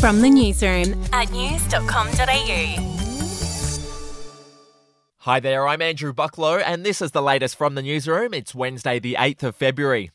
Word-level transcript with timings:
From 0.00 0.20
the 0.20 0.30
newsroom 0.30 1.02
at 1.12 1.32
news.com.au. 1.32 2.94
Hi 5.22 5.40
there, 5.40 5.66
I'm 5.66 5.82
Andrew 5.82 6.12
Bucklow, 6.12 6.62
and 6.64 6.86
this 6.86 7.02
is 7.02 7.10
the 7.10 7.20
latest 7.20 7.56
from 7.56 7.74
the 7.74 7.82
newsroom. 7.82 8.32
It's 8.32 8.54
Wednesday, 8.54 9.00
the 9.00 9.16
8th 9.18 9.42
of 9.42 9.56
February. 9.56 10.12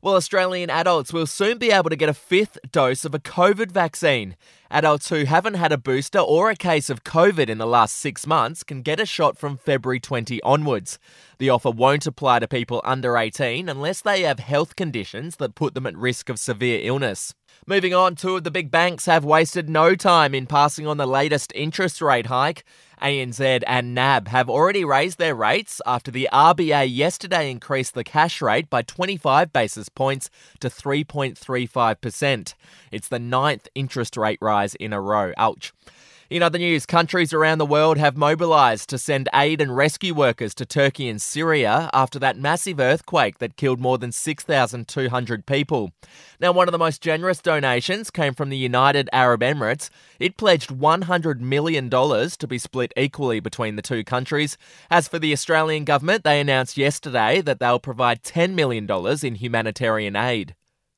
Well, 0.00 0.14
Australian 0.14 0.70
adults 0.70 1.12
will 1.12 1.26
soon 1.26 1.58
be 1.58 1.70
able 1.70 1.90
to 1.90 1.96
get 1.96 2.08
a 2.08 2.14
fifth 2.14 2.58
dose 2.72 3.04
of 3.04 3.14
a 3.14 3.18
COVID 3.18 3.70
vaccine. 3.70 4.36
Adults 4.70 5.10
who 5.10 5.24
haven't 5.24 5.54
had 5.54 5.72
a 5.72 5.78
booster 5.78 6.18
or 6.18 6.48
a 6.48 6.56
case 6.56 6.88
of 6.88 7.04
COVID 7.04 7.50
in 7.50 7.58
the 7.58 7.66
last 7.66 7.96
six 7.96 8.26
months 8.26 8.62
can 8.62 8.80
get 8.80 9.00
a 9.00 9.04
shot 9.06 9.36
from 9.36 9.58
February 9.58 10.00
20 10.00 10.42
onwards. 10.42 10.98
The 11.38 11.50
offer 11.50 11.70
won't 11.70 12.06
apply 12.06 12.38
to 12.38 12.48
people 12.48 12.80
under 12.84 13.18
18 13.18 13.68
unless 13.68 14.00
they 14.00 14.22
have 14.22 14.38
health 14.38 14.76
conditions 14.76 15.36
that 15.36 15.54
put 15.54 15.74
them 15.74 15.86
at 15.86 15.96
risk 15.96 16.30
of 16.30 16.38
severe 16.38 16.80
illness. 16.82 17.34
Moving 17.64 17.94
on, 17.94 18.14
two 18.14 18.36
of 18.36 18.44
the 18.44 18.50
big 18.50 18.70
banks 18.70 19.06
have 19.06 19.24
wasted 19.24 19.68
no 19.68 19.94
time 19.94 20.34
in 20.34 20.46
passing 20.46 20.86
on 20.86 20.98
the 20.98 21.06
latest 21.06 21.52
interest 21.54 22.02
rate 22.02 22.26
hike. 22.26 22.64
ANZ 23.00 23.62
and 23.66 23.94
NAB 23.94 24.28
have 24.28 24.48
already 24.48 24.84
raised 24.84 25.18
their 25.18 25.34
rates 25.34 25.80
after 25.84 26.10
the 26.10 26.28
RBA 26.32 26.86
yesterday 26.94 27.50
increased 27.50 27.94
the 27.94 28.04
cash 28.04 28.40
rate 28.40 28.70
by 28.70 28.82
25 28.82 29.52
basis 29.52 29.88
points 29.88 30.30
to 30.60 30.68
3.35%. 30.68 32.54
It's 32.92 33.08
the 33.08 33.18
ninth 33.18 33.68
interest 33.74 34.16
rate 34.16 34.38
rise 34.40 34.74
in 34.76 34.92
a 34.92 35.00
row. 35.00 35.32
Ouch. 35.36 35.72
In 36.28 36.42
other 36.42 36.58
news, 36.58 36.86
countries 36.86 37.32
around 37.32 37.58
the 37.58 37.64
world 37.66 37.98
have 37.98 38.16
mobilised 38.16 38.88
to 38.88 38.98
send 38.98 39.28
aid 39.32 39.60
and 39.60 39.76
rescue 39.76 40.12
workers 40.12 40.56
to 40.56 40.66
Turkey 40.66 41.08
and 41.08 41.22
Syria 41.22 41.88
after 41.92 42.18
that 42.18 42.36
massive 42.36 42.80
earthquake 42.80 43.38
that 43.38 43.56
killed 43.56 43.78
more 43.78 43.96
than 43.96 44.10
6,200 44.10 45.46
people. 45.46 45.92
Now, 46.40 46.50
one 46.50 46.66
of 46.66 46.72
the 46.72 46.78
most 46.78 47.00
generous 47.00 47.40
donations 47.40 48.10
came 48.10 48.34
from 48.34 48.48
the 48.48 48.56
United 48.56 49.08
Arab 49.12 49.40
Emirates. 49.42 49.88
It 50.18 50.36
pledged 50.36 50.70
$100 50.70 51.38
million 51.38 51.88
to 51.90 52.46
be 52.48 52.58
split 52.58 52.92
equally 52.96 53.38
between 53.38 53.76
the 53.76 53.82
two 53.82 54.02
countries. 54.02 54.58
As 54.90 55.06
for 55.06 55.20
the 55.20 55.32
Australian 55.32 55.84
government, 55.84 56.24
they 56.24 56.40
announced 56.40 56.76
yesterday 56.76 57.40
that 57.42 57.60
they'll 57.60 57.78
provide 57.78 58.24
$10 58.24 58.54
million 58.54 58.90
in 59.22 59.34
humanitarian 59.36 60.16
aid. 60.16 60.56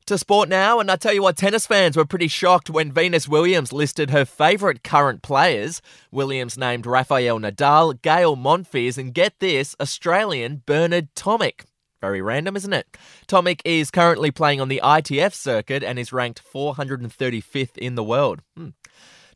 To 0.09 0.17
sport 0.17 0.49
now, 0.49 0.81
and 0.81 0.91
I 0.91 0.97
tell 0.97 1.13
you 1.13 1.21
what, 1.21 1.37
tennis 1.37 1.67
fans 1.67 1.95
were 1.95 2.07
pretty 2.07 2.29
shocked 2.29 2.71
when 2.71 2.91
Venus 2.91 3.29
Williams 3.29 3.75
listed 3.75 4.09
her 4.09 4.25
favourite 4.25 4.83
current 4.83 5.21
players. 5.21 5.83
Williams 6.11 6.57
named 6.57 6.87
Rafael 6.87 7.39
Nadal, 7.39 8.01
Gael 8.01 8.35
Monfils, 8.35 8.97
and 8.97 9.13
get 9.13 9.39
this, 9.39 9.77
Australian 9.79 10.63
Bernard 10.65 11.15
Tomic. 11.15 11.67
Very 12.01 12.23
random, 12.23 12.57
isn't 12.57 12.73
it? 12.73 12.97
Tomic 13.27 13.61
is 13.67 13.91
currently 13.91 14.31
playing 14.31 14.63
on 14.63 14.69
the 14.69 14.81
ITF 14.83 15.35
circuit 15.35 15.85
and 15.85 15.99
is 15.99 16.11
ranked 16.11 16.43
435th 16.43 17.77
in 17.77 17.95
the 17.95 18.03
world. 18.03 18.41
Hmm. 18.57 18.69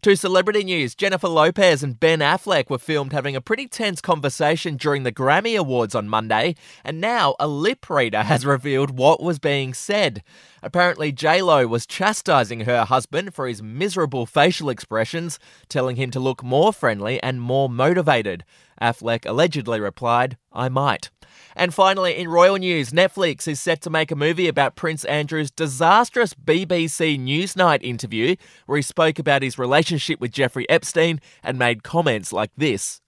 To 0.03 0.17
celebrity 0.17 0.64
news, 0.64 0.97
Jennifer 0.97 1.29
Lopez 1.29 1.84
and 1.84 2.01
Ben 2.01 2.19
Affleck 2.19 2.69
were 2.69 2.79
filmed 2.79 3.12
having 3.12 3.36
a 3.36 3.41
pretty 3.41 3.69
tense 3.69 4.01
conversation 4.01 4.77
during 4.77 5.05
the 5.05 5.12
Grammy 5.12 5.57
Awards 5.57 5.95
on 5.95 6.09
Monday, 6.09 6.57
and 6.83 7.01
now 7.01 7.36
a 7.39 7.47
lip 7.47 7.89
reader 7.89 8.25
has 8.25 8.45
revealed 8.45 8.98
what 8.98 9.23
was 9.23 9.39
being 9.39 9.73
said. 9.73 10.25
Apparently, 10.63 11.13
Lo 11.13 11.67
was 11.67 11.87
chastising 11.87 12.61
her 12.61 12.85
husband 12.85 13.35
for 13.35 13.49
his 13.49 13.63
miserable 13.63 14.27
facial 14.27 14.69
expressions, 14.69 15.39
telling 15.69 15.97
him 15.97 16.11
to 16.13 16.21
look 16.21 16.43
more 16.43 16.73
friendly 16.73 17.23
and 17.23 17.41
more 17.41 17.69
motivated. 17.69 18.45
Affleck 18.81 19.27
allegedly 19.27 19.81
replied, 19.81 20.37
I 20.53 20.69
might. 20.69 21.11
And 21.55 21.75
finally, 21.75 22.17
in 22.17 22.29
royal 22.29 22.57
news, 22.57 22.91
Netflix 22.91 23.47
is 23.49 23.61
set 23.61 23.81
to 23.83 23.91
make 23.91 24.11
a 24.11 24.17
movie 24.17 24.49
about 24.49 24.77
Prince 24.77 25.05
Andrew's 25.05 25.51
disastrous 25.51 26.35
BBC 26.35 27.19
Newsnight 27.19 27.83
interview, 27.83 28.37
where 28.67 28.77
he 28.77 28.83
spoke 28.83 29.19
about 29.19 29.43
his 29.43 29.59
relationship 29.59 30.21
with 30.21 30.33
Jeffrey 30.33 30.69
Epstein 30.69 31.21
and 31.43 31.59
made 31.59 31.83
comments 31.83 32.33
like 32.33 32.51
this 32.57 33.01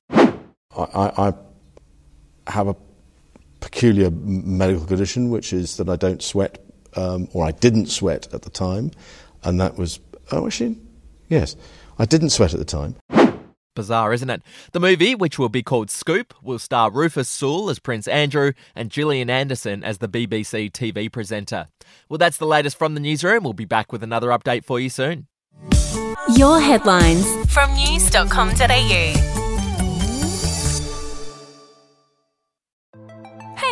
I, 0.76 1.12
I 1.16 1.32
have 2.46 2.68
a 2.68 2.76
peculiar 3.60 4.10
medical 4.10 4.86
condition, 4.86 5.30
which 5.30 5.52
is 5.52 5.76
that 5.76 5.88
I 5.88 5.96
don't 5.96 6.22
sweat, 6.22 6.63
um, 6.96 7.28
or 7.32 7.44
I 7.44 7.52
didn't 7.52 7.86
sweat 7.86 8.32
at 8.32 8.42
the 8.42 8.50
time, 8.50 8.90
and 9.42 9.60
that 9.60 9.76
was, 9.76 10.00
oh, 10.32 10.46
actually, 10.46 10.78
yes, 11.28 11.56
I 11.98 12.04
didn't 12.04 12.30
sweat 12.30 12.52
at 12.54 12.58
the 12.58 12.64
time. 12.64 12.96
Bizarre, 13.74 14.12
isn't 14.12 14.30
it? 14.30 14.42
The 14.72 14.80
movie, 14.80 15.14
which 15.14 15.38
will 15.38 15.48
be 15.48 15.62
called 15.62 15.90
Scoop, 15.90 16.32
will 16.42 16.60
star 16.60 16.90
Rufus 16.90 17.28
Sewell 17.28 17.70
as 17.70 17.80
Prince 17.80 18.06
Andrew 18.06 18.52
and 18.74 18.90
Gillian 18.90 19.28
Anderson 19.28 19.82
as 19.82 19.98
the 19.98 20.08
BBC 20.08 20.70
TV 20.70 21.10
presenter. 21.10 21.68
Well, 22.08 22.18
that's 22.18 22.36
the 22.36 22.46
latest 22.46 22.78
from 22.78 22.94
the 22.94 23.00
newsroom. 23.00 23.42
We'll 23.42 23.52
be 23.52 23.64
back 23.64 23.92
with 23.92 24.02
another 24.02 24.28
update 24.28 24.64
for 24.64 24.78
you 24.78 24.88
soon. 24.88 25.26
Your 26.36 26.60
headlines 26.60 27.26
from 27.52 27.74
news.com.au. 27.74 29.43